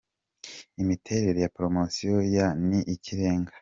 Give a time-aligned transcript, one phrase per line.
[0.81, 3.57] Imiterere ya Poromosiyo ya Ni Ikirengaa.